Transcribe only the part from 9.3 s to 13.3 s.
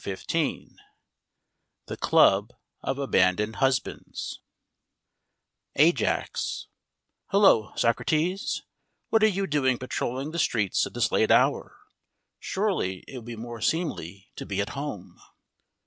doing patrolling the streets at this late hour? Surely it would